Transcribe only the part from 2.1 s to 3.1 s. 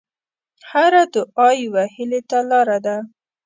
ته لاره ده.